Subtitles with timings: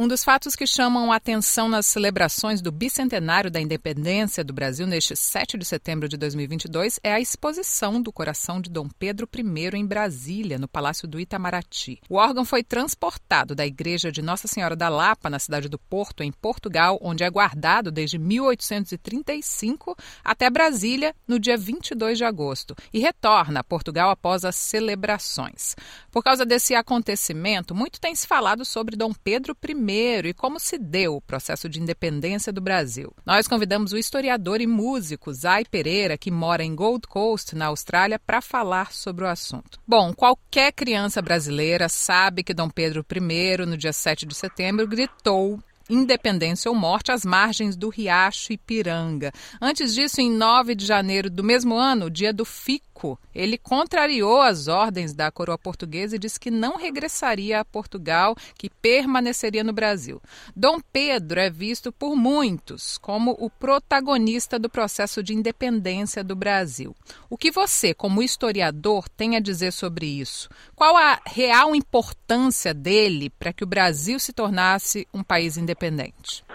[0.00, 4.86] Um dos fatos que chamam a atenção nas celebrações do bicentenário da independência do Brasil
[4.86, 9.76] neste 7 de setembro de 2022 é a exposição do coração de Dom Pedro I
[9.76, 12.00] em Brasília, no Palácio do Itamaraty.
[12.08, 16.22] O órgão foi transportado da Igreja de Nossa Senhora da Lapa, na cidade do Porto,
[16.22, 23.00] em Portugal, onde é guardado desde 1835, até Brasília no dia 22 de agosto e
[23.00, 25.74] retorna a Portugal após as celebrações.
[26.12, 30.78] Por causa desse acontecimento, muito tem se falado sobre Dom Pedro I e como se
[30.78, 33.12] deu o processo de independência do Brasil.
[33.24, 38.18] Nós convidamos o historiador e músico Zay Pereira, que mora em Gold Coast, na Austrália,
[38.18, 39.80] para falar sobre o assunto.
[39.86, 45.58] Bom, qualquer criança brasileira sabe que Dom Pedro I, no dia 7 de setembro, gritou
[45.88, 49.32] independência ou morte às margens do Riacho Ipiranga.
[49.60, 54.66] Antes disso, em 9 de janeiro do mesmo ano, dia do Fico, ele contrariou as
[54.68, 60.20] ordens da coroa portuguesa e disse que não regressaria a Portugal, que permaneceria no Brasil.
[60.54, 66.94] Dom Pedro é visto por muitos como o protagonista do processo de independência do Brasil.
[67.30, 70.48] O que você, como historiador, tem a dizer sobre isso?
[70.74, 75.77] Qual a real importância dele para que o Brasil se tornasse um país independente?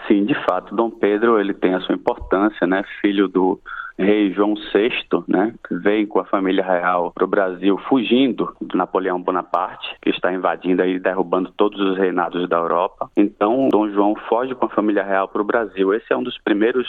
[0.06, 2.84] Sim, de fato, Dom Pedro ele tem a sua importância, né?
[3.00, 3.60] Filho do
[3.98, 4.90] rei João VI,
[5.28, 10.32] né, vem com a família real para o Brasil, fugindo do Napoleão Bonaparte, que está
[10.32, 13.08] invadindo e derrubando todos os reinados da Europa.
[13.16, 15.94] Então, Dom João foge com a família real para o Brasil.
[15.94, 16.86] Esse é um dos primeiros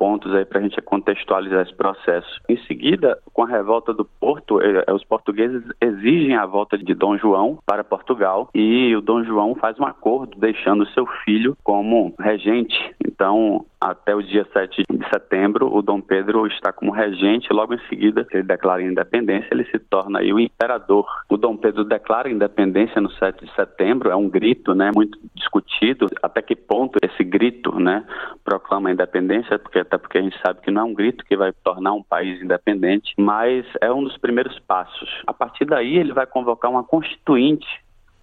[0.00, 2.40] pontos aí para a gente contextualizar esse processo.
[2.48, 7.18] Em seguida, com a revolta do Porto, eh, os portugueses exigem a volta de Dom
[7.18, 12.94] João para Portugal e o Dom João faz um acordo deixando seu filho como regente.
[13.04, 17.52] Então, até o dia 7 de setembro, o Dom Pedro está como regente.
[17.52, 21.06] Logo em seguida, ele declara independência, ele se torna aí o imperador.
[21.28, 26.06] O Dom Pedro declara independência no 7 de setembro, é um grito, né, muito discutido
[26.22, 28.04] até que ponto esse grito, né,
[28.44, 31.36] proclama a independência, porque até porque a gente sabe que não é um grito que
[31.36, 35.20] vai tornar um país independente, mas é um dos primeiros passos.
[35.26, 37.66] A partir daí, ele vai convocar uma constituinte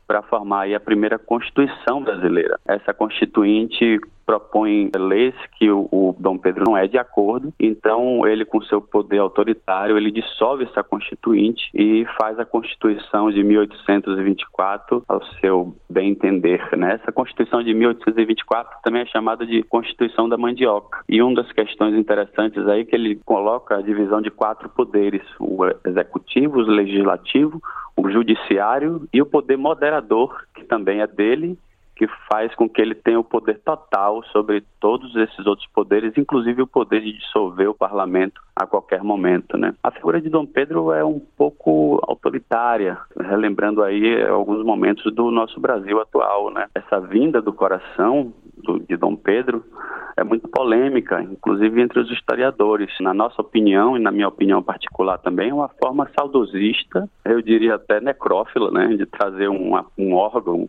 [0.07, 2.57] para formar a primeira Constituição brasileira.
[2.65, 8.43] Essa Constituinte propõe leis que o, o, Dom Pedro não é de acordo, então ele
[8.43, 15.23] com seu poder autoritário, ele dissolve essa constituinte e faz a Constituição de 1824 ao
[15.39, 16.99] seu bem entender, né?
[17.01, 20.99] Essa Constituição de 1824 também é chamada de Constituição da Mandioca.
[21.07, 25.23] E uma das questões interessantes aí é que ele coloca a divisão de quatro poderes,
[25.39, 27.61] o executivo, o legislativo,
[27.97, 31.57] o judiciário e o poder moderador, que também é dele
[31.97, 36.61] que faz com que ele tenha o poder total sobre todos esses outros poderes, inclusive
[36.61, 39.73] o poder de dissolver o parlamento a qualquer momento, né?
[39.83, 45.59] A figura de Dom Pedro é um pouco autoritária, relembrando aí alguns momentos do nosso
[45.59, 46.67] Brasil atual, né?
[46.75, 48.31] Essa vinda do coração
[48.67, 49.63] do, de Dom Pedro
[50.17, 52.89] é muito polêmica, inclusive entre os historiadores.
[52.99, 57.75] Na nossa opinião e na minha opinião particular também, é uma forma saudosista, eu diria
[57.75, 60.67] até necrófila, né, de trazer um, um órgão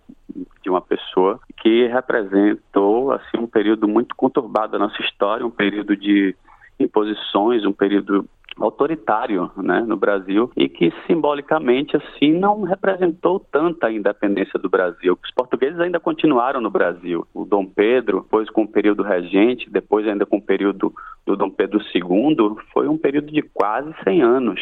[0.63, 5.97] de uma pessoa que representou assim um período muito conturbado da nossa história, um período
[5.97, 6.37] de
[6.79, 14.59] imposições, um período autoritário né, no Brasil e que simbolicamente assim não representou tanta independência
[14.59, 15.19] do Brasil.
[15.23, 17.27] Os portugueses ainda continuaram no Brasil.
[17.35, 20.93] O Dom Pedro, depois com o período regente, depois ainda com o período
[21.27, 24.61] do Dom Pedro II, foi um período de quase 100 anos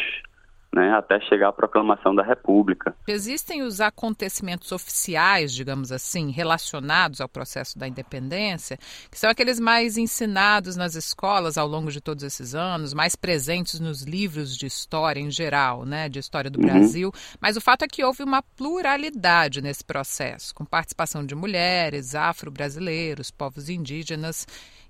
[0.77, 2.95] né, até chegar à proclamação da República.
[3.07, 8.77] Existem os acontecimentos oficiais, digamos assim, relacionados ao processo da independência,
[9.09, 13.79] que são aqueles mais ensinados nas escolas ao longo de todos esses anos, mais presentes
[13.79, 16.67] nos livros de história em geral, né, de história do uhum.
[16.67, 17.11] Brasil.
[17.41, 23.31] Mas o fato é que houve uma pluralidade nesse processo, com participação de mulheres, afro-brasileiros,
[23.31, 24.45] povos indígenas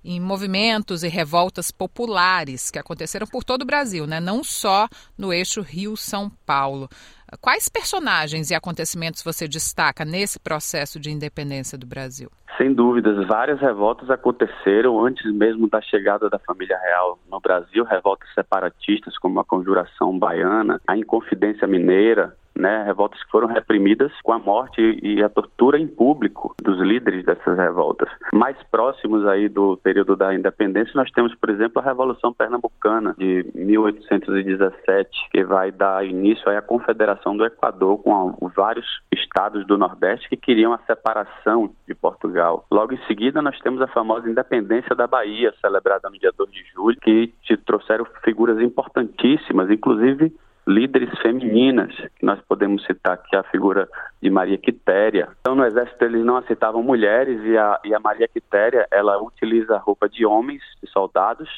[0.08, 4.18] em movimentos e revoltas populares que aconteceram por todo o Brasil, né?
[4.18, 4.88] não só
[5.18, 6.88] no eixo Rio-São Paulo.
[7.42, 12.30] Quais personagens e acontecimentos você destaca nesse processo de independência do Brasil?
[12.56, 18.32] Sem dúvidas, várias revoltas aconteceram antes mesmo da chegada da família real no Brasil, revoltas
[18.34, 24.38] separatistas como a Conjuração Baiana, a Inconfidência Mineira, né, revoltas que foram reprimidas com a
[24.38, 28.08] morte e a tortura em público dos líderes dessas revoltas.
[28.32, 33.46] Mais próximos aí do período da independência, nós temos, por exemplo, a Revolução Pernambucana de
[33.54, 40.36] 1817, que vai dar início à Confederação do Equador com vários estados do Nordeste que
[40.36, 42.66] queriam a separação de Portugal.
[42.70, 46.64] Logo em seguida, nós temos a famosa independência da Bahia, celebrada no dia 2 de
[46.74, 50.32] julho, que te trouxeram figuras importantíssimas, inclusive
[50.68, 51.90] líderes femininas.
[52.22, 53.88] Nós podemos citar aqui a figura
[54.20, 55.30] de Maria Quitéria.
[55.40, 59.76] Então, no exército eles não aceitavam mulheres e a, e a Maria Quitéria, ela utiliza
[59.76, 61.48] a roupa de homens, de soldados,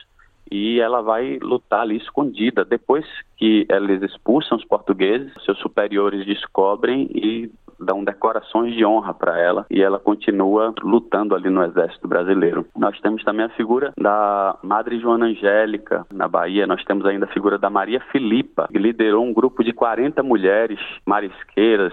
[0.49, 2.65] e ela vai lutar ali escondida.
[2.65, 3.05] Depois
[3.37, 9.67] que eles expulsam os portugueses, seus superiores descobrem e dão decorações de honra para ela
[9.71, 12.67] e ela continua lutando ali no exército brasileiro.
[12.77, 17.33] Nós temos também a figura da Madre Joana Angélica na Bahia, nós temos ainda a
[17.33, 21.93] figura da Maria Filipa, que liderou um grupo de 40 mulheres marisqueiras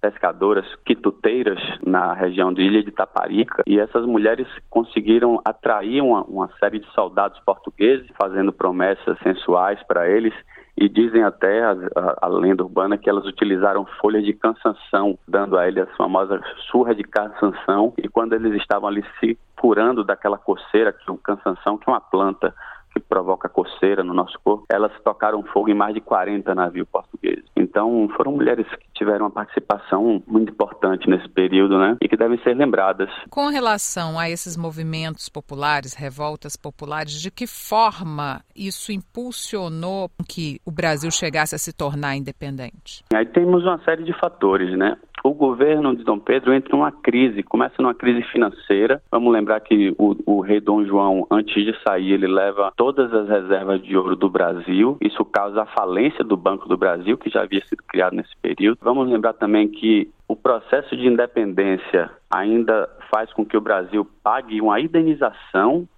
[0.00, 3.62] pescadoras quituteiras na região de Ilha de Taparica.
[3.66, 10.08] E essas mulheres conseguiram atrair uma, uma série de soldados portugueses fazendo promessas sensuais para
[10.08, 10.34] eles
[10.76, 11.74] e dizem até a,
[12.20, 16.40] a, lenda urbana que elas utilizaram folhas de cansanção, dando a ele a famosa
[16.70, 21.16] surra de cansanção, e quando eles estavam ali se curando daquela coceira, que é um
[21.16, 22.54] cansanção, que é uma planta
[22.92, 27.35] que provoca coceira no nosso corpo, elas tocaram fogo em mais de 40 navios portugueses.
[27.76, 31.98] Então, foram mulheres que tiveram uma participação muito importante nesse período, né?
[32.00, 33.10] E que devem ser lembradas.
[33.28, 40.70] Com relação a esses movimentos populares, revoltas populares, de que forma isso impulsionou que o
[40.70, 43.04] Brasil chegasse a se tornar independente?
[43.12, 44.96] Aí temos uma série de fatores, né?
[45.26, 49.02] O governo de Dom Pedro entra numa crise, começa numa crise financeira.
[49.10, 53.28] Vamos lembrar que o, o, rei Dom João, antes de sair, ele leva todas as
[53.28, 54.96] reservas de ouro do Brasil.
[55.00, 58.78] Isso causa a falência do Banco do Brasil, que já havia sido criado nesse período.
[58.80, 64.60] Vamos lembrar também que o processo de independência ainda faz com que o Brasil pague
[64.60, 65.88] uma indenização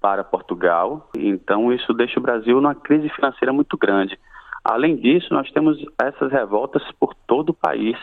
[0.00, 1.10] para Portugal.
[1.16, 4.18] Então, isso deixa o Brasil numa crise financeira muito grande.
[4.64, 7.96] Além disso, nós temos essas revoltas por todo o país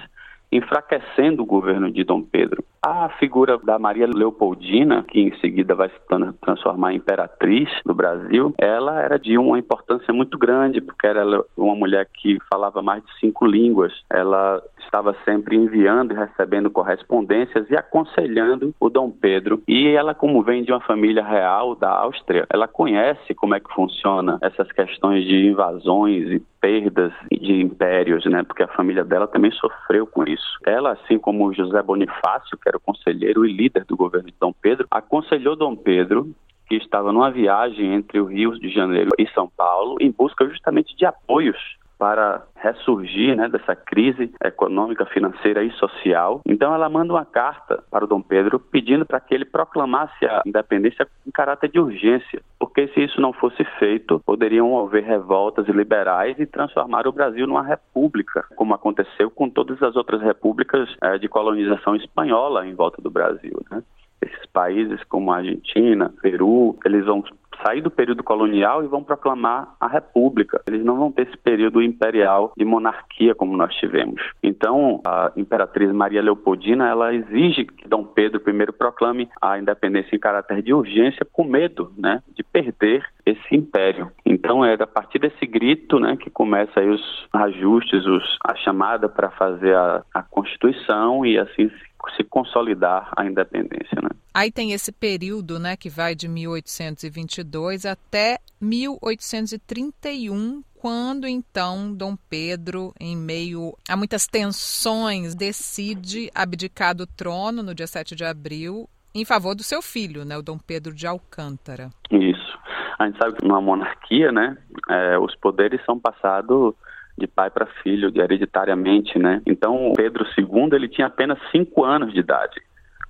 [0.52, 2.64] enfraquecendo o governo de Dom Pedro.
[2.82, 5.96] A figura da Maria Leopoldina, que em seguida vai se
[6.42, 11.24] transformar em imperatriz do Brasil, ela era de uma importância muito grande, porque era
[11.58, 13.94] uma mulher que falava mais de cinco línguas.
[14.10, 19.62] Ela estava sempre enviando e recebendo correspondências e aconselhando o Dom Pedro.
[19.68, 23.74] E ela, como vem de uma família real da Áustria, ela conhece como é que
[23.74, 28.44] funciona essas questões de invasões e perdas de impérios, né?
[28.44, 30.58] Porque a família dela também sofreu com isso.
[30.66, 34.54] Ela, assim como José Bonifácio, que era o conselheiro e líder do governo de Dom
[34.62, 36.34] Pedro, aconselhou Dom Pedro
[36.68, 40.96] que estava numa viagem entre o Rio de Janeiro e São Paulo em busca justamente
[40.96, 41.58] de apoios
[41.98, 46.42] para ressurgir né, dessa crise econômica, financeira e social.
[46.46, 50.42] Então ela manda uma carta para o Dom Pedro pedindo para que ele proclamasse a
[50.46, 56.38] independência em caráter de urgência, porque se isso não fosse feito, poderiam haver revoltas liberais
[56.40, 61.28] e transformar o Brasil numa república, como aconteceu com todas as outras repúblicas é, de
[61.28, 63.64] colonização espanhola em volta do Brasil.
[63.70, 63.84] Né?
[64.22, 67.24] Esses países como a Argentina, Peru, eles vão
[67.64, 70.62] sair do período colonial e vão proclamar a república.
[70.68, 74.22] Eles não vão ter esse período imperial de monarquia como nós tivemos.
[74.42, 80.20] Então, a imperatriz Maria Leopoldina, ela exige que Dom Pedro I proclame a independência em
[80.20, 84.12] caráter de urgência com medo, né, de perder esse império.
[84.26, 89.10] Então, é a partir desse grito, né, que começa aí os ajustes, os, a chamada
[89.10, 91.70] para fazer a, a Constituição e assim
[92.16, 94.02] se consolidar a independência.
[94.02, 94.10] Né?
[94.34, 102.94] Aí tem esse período né, que vai de 1822 até 1831, quando então Dom Pedro,
[103.00, 109.24] em meio a muitas tensões, decide abdicar do trono no dia 7 de abril em
[109.24, 111.90] favor do seu filho, né, o Dom Pedro de Alcântara.
[112.12, 112.60] Isso.
[113.00, 114.58] A gente sabe que numa monarquia, né,
[114.90, 116.74] é, os poderes são passados
[117.18, 119.42] de pai para filho, hereditariamente, né?
[119.46, 122.62] Então, Pedro II ele tinha apenas cinco anos de idade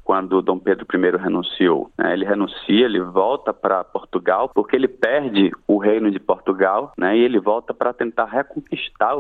[0.05, 1.89] quando Dom Pedro I renunciou.
[1.97, 2.13] Né?
[2.13, 7.17] Ele renuncia, ele volta para Portugal porque ele perde o reino de Portugal, né?
[7.17, 9.15] E ele volta para tentar reconquistar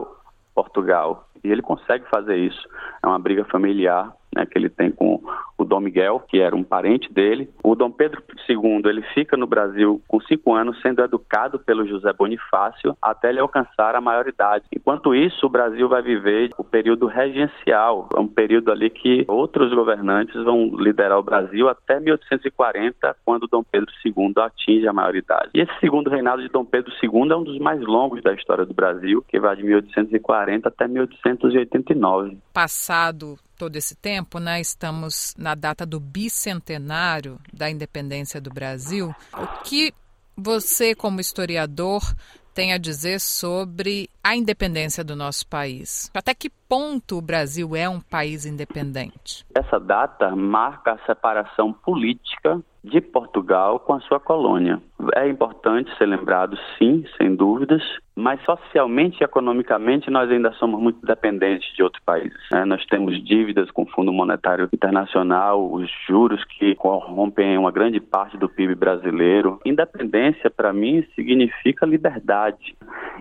[0.53, 1.27] Portugal.
[1.43, 2.69] E ele consegue fazer isso.
[3.03, 5.21] É uma briga familiar né, que ele tem com
[5.57, 7.49] o Dom Miguel, que era um parente dele.
[7.63, 12.11] O Dom Pedro II ele fica no Brasil com cinco anos, sendo educado pelo José
[12.11, 14.65] Bonifácio até ele alcançar a maioridade.
[14.75, 19.73] Enquanto isso, o Brasil vai viver o período regencial, é um período ali que outros
[19.73, 25.51] governantes vão liderar o Brasil até 1840, quando Dom Pedro II atinge a maioridade.
[25.53, 28.65] E esse segundo reinado de Dom Pedro II é um dos mais longos da história
[28.65, 32.37] do Brasil, que vai de 1840 até 1889.
[32.53, 34.59] Passado todo esse tempo, né?
[34.59, 39.15] Estamos na data do bicentenário da independência do Brasil.
[39.33, 39.93] O que
[40.35, 42.15] você, como historiador,
[42.53, 46.09] tem a dizer sobre a independência do nosso país?
[46.13, 49.45] Até que ponto o Brasil é um país independente?
[49.55, 54.79] Essa data marca a separação política de Portugal com a sua colônia.
[55.15, 57.81] É importante ser lembrado, sim, sem dúvidas,
[58.15, 62.37] mas socialmente e economicamente nós ainda somos muito dependentes de outros países.
[62.51, 62.63] Né?
[62.63, 68.37] Nós temos dívidas com o Fundo Monetário Internacional, os juros que corrompem uma grande parte
[68.37, 69.59] do PIB brasileiro.
[69.65, 72.75] Independência, para mim, significa liberdade.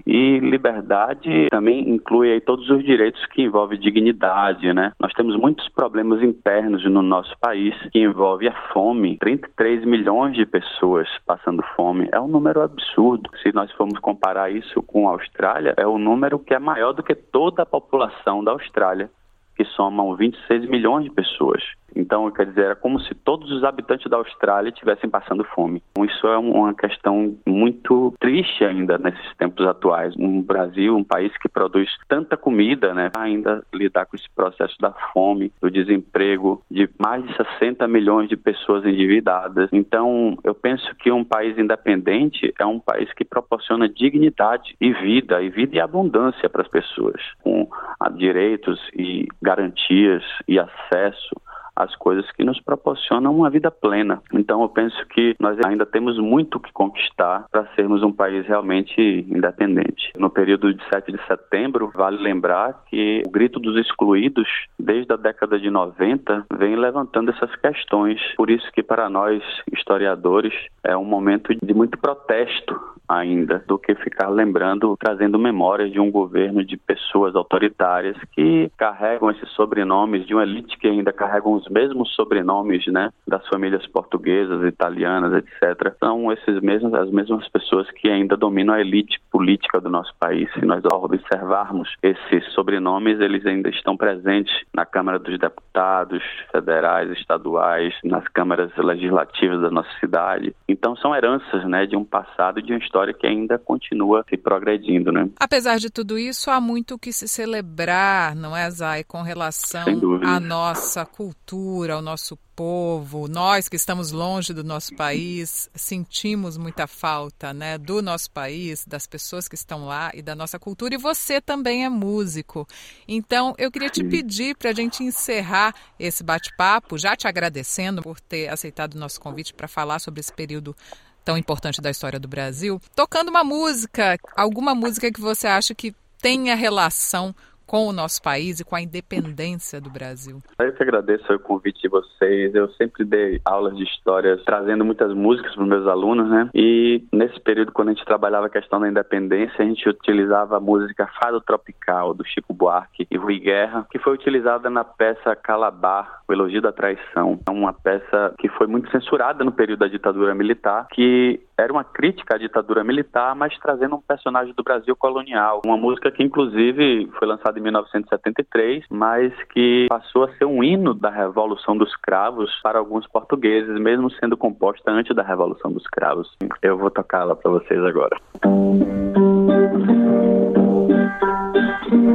[0.07, 4.73] E liberdade também inclui todos os direitos que envolvem dignidade.
[4.73, 4.93] Né?
[4.99, 9.19] Nós temos muitos problemas internos no nosso país que envolvem a fome.
[9.19, 13.31] 33 milhões de pessoas passando fome é um número absurdo.
[13.43, 17.03] Se nós formos comparar isso com a Austrália, é um número que é maior do
[17.03, 19.11] que toda a população da Austrália,
[19.57, 21.63] que somam 26 milhões de pessoas.
[21.97, 25.83] Então, quer dizer, era como se todos os habitantes da Austrália estivessem passando fome.
[25.93, 30.15] Então, isso é uma questão muito triste ainda nesses tempos atuais.
[30.19, 34.93] Um Brasil, um país que produz tanta comida, né, ainda lidar com esse processo da
[35.13, 39.69] fome, do desemprego, de mais de 60 milhões de pessoas endividadas.
[39.73, 45.43] Então, eu penso que um país independente é um país que proporciona dignidade e vida,
[45.43, 47.69] e vida e abundância para as pessoas, com
[48.11, 51.35] direitos e garantias e acesso
[51.77, 54.23] as coisas que nos proporcionam uma vida plena.
[54.33, 59.01] Então, eu penso que nós ainda temos muito que conquistar para sermos um país realmente
[59.01, 60.13] independente.
[60.17, 65.17] No período de 7 de setembro, vale lembrar que o grito dos excluídos, desde a
[65.17, 68.21] década de 90, vem levantando essas questões.
[68.37, 69.43] Por isso que, para nós,
[69.73, 76.01] historiadores, é um momento de muito protesto ainda do que ficar lembrando, trazendo memórias de
[76.01, 81.53] um governo de pessoas autoritárias que carregam esses sobrenomes de uma elite que ainda carregam
[81.53, 85.95] os mesmos sobrenomes, né, das famílias portuguesas, italianas, etc.
[85.99, 90.49] São esses mesmos as mesmas pessoas que ainda dominam a elite política do nosso país.
[90.55, 97.95] Se nós observarmos esses sobrenomes, eles ainda estão presentes na Câmara dos Deputados federais, estaduais,
[98.05, 100.55] nas câmaras legislativas da nossa cidade.
[100.69, 104.37] Então são heranças, né, de um passado e de uma história que ainda continua se
[104.37, 105.29] progredindo, né?
[105.39, 109.85] Apesar de tudo isso, há muito que se celebrar, não é, Zay, com relação
[110.25, 116.87] à nossa cultura, ao nosso povo, nós que estamos longe do nosso país, sentimos muita
[116.87, 120.95] falta, né, do nosso país, das pessoas que estão lá e da nossa cultura.
[120.95, 122.67] E você também é músico.
[123.09, 128.21] Então, eu queria te pedir para a gente encerrar esse bate-papo, já te agradecendo por
[128.21, 130.77] ter aceitado o nosso convite para falar sobre esse período
[131.25, 135.95] tão importante da história do Brasil, tocando uma música, alguma música que você acha que
[136.21, 137.35] tenha relação
[137.67, 140.39] com o nosso país e com a independência do Brasil.
[140.59, 142.55] Eu que agradeço o convite de vocês.
[142.55, 146.51] Eu sempre dei aulas de história trazendo muitas músicas para os meus alunos, né?
[146.55, 150.61] E nesse período, quando a gente trabalhava a questão da independência, a gente utilizava a
[150.61, 156.23] música Fado Tropical, do Chico Buarque e Rui Guerra, que foi utilizada na peça Calabar,
[156.29, 157.41] o Elogio da Traição.
[157.47, 161.85] É uma peça que foi muito censurada no período da ditadura militar, que era uma
[161.85, 165.63] crítica à ditadura militar, mas trazendo um personagem do Brasil colonial.
[165.65, 170.95] Uma música que, inclusive, foi lançada em 1973, mas que passou a ser um hino
[170.95, 176.37] da Revolução dos Cravos para alguns portugueses, mesmo sendo composta antes da Revolução dos Cravos.
[176.63, 178.17] Eu vou tocá-la para vocês agora.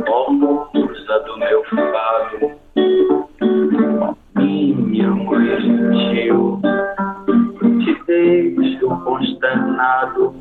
[0.08, 0.30] Ó
[0.72, 2.52] força do meu fado,
[4.36, 6.62] minha mãe gentil
[8.98, 10.34] consternado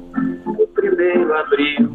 [0.47, 1.91] o primeiro abril.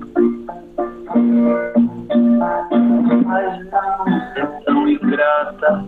[3.25, 5.85] Mas não é tão ingrata,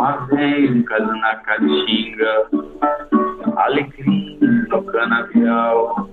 [0.00, 2.48] Avencas na caatinga,
[3.56, 4.38] alecrim
[4.70, 6.08] no canavial,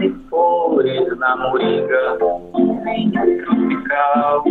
[0.00, 2.16] e flores na moringa,
[2.84, 4.44] vinho tropical.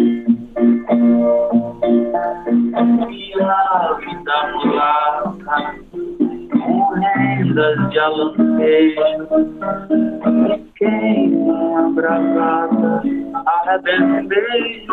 [3.10, 5.58] E a vida mulata,
[6.52, 9.06] com rendas de alantejo,
[10.76, 13.02] queima bravata,
[13.46, 14.92] arrebenta em beijo.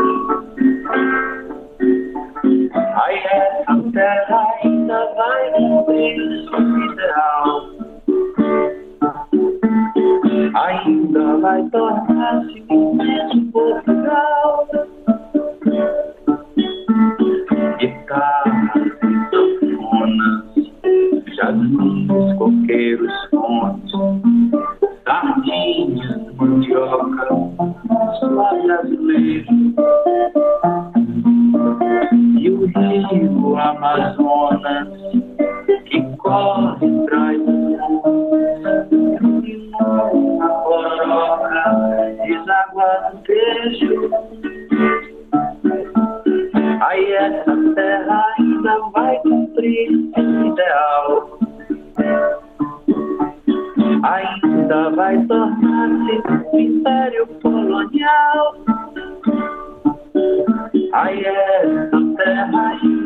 [2.73, 6.63] Aí essa terra ainda vai cumprir seu
[6.93, 7.63] ideal.
[10.55, 12.90] Ainda vai tornar-se um imenso
[33.71, 34.89] Amazonas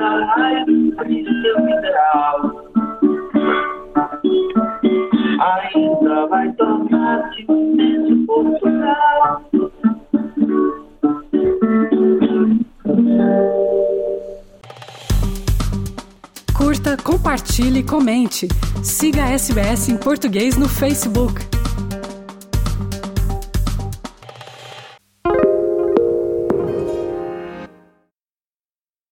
[0.05, 2.65] ainda vai cumprir seu ideal.
[5.41, 9.43] Ainda vai tornar-se um imenso Portugal.
[16.57, 18.49] Curta, compartilhe, comente.
[18.83, 21.54] Siga a SBS em português no Facebook.